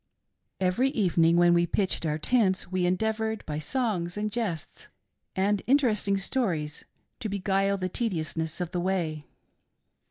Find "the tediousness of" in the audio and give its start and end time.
7.77-8.71